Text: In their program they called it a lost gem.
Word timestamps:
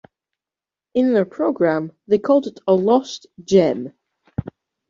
In 0.95 1.13
their 1.13 1.25
program 1.25 1.91
they 2.07 2.17
called 2.17 2.47
it 2.47 2.59
a 2.67 2.73
lost 2.73 3.27
gem. 3.45 3.93